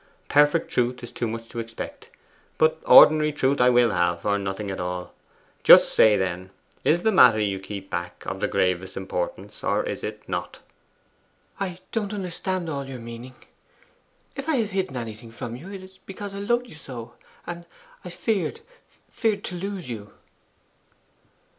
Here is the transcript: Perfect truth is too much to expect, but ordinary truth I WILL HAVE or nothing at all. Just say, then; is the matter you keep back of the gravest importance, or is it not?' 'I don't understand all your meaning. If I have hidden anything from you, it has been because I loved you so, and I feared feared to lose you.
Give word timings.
Perfect 0.29 0.71
truth 0.71 1.03
is 1.03 1.11
too 1.11 1.27
much 1.27 1.47
to 1.49 1.59
expect, 1.59 2.09
but 2.57 2.81
ordinary 2.87 3.31
truth 3.31 3.61
I 3.61 3.69
WILL 3.69 3.91
HAVE 3.91 4.25
or 4.25 4.39
nothing 4.39 4.71
at 4.71 4.79
all. 4.79 5.13
Just 5.61 5.93
say, 5.93 6.17
then; 6.17 6.49
is 6.83 7.03
the 7.03 7.11
matter 7.11 7.39
you 7.39 7.59
keep 7.59 7.91
back 7.91 8.25
of 8.25 8.39
the 8.39 8.47
gravest 8.47 8.97
importance, 8.97 9.63
or 9.63 9.83
is 9.83 10.03
it 10.03 10.27
not?' 10.27 10.59
'I 11.59 11.77
don't 11.91 12.15
understand 12.15 12.67
all 12.67 12.85
your 12.85 12.97
meaning. 12.97 13.35
If 14.35 14.49
I 14.49 14.55
have 14.55 14.71
hidden 14.71 14.97
anything 14.97 15.29
from 15.29 15.55
you, 15.55 15.71
it 15.71 15.81
has 15.81 15.91
been 15.91 15.99
because 16.07 16.33
I 16.33 16.39
loved 16.39 16.65
you 16.67 16.73
so, 16.77 17.13
and 17.45 17.67
I 18.03 18.09
feared 18.09 18.61
feared 19.07 19.43
to 19.43 19.55
lose 19.55 19.87
you. 19.87 20.11